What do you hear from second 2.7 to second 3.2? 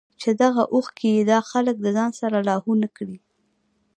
نۀ کړي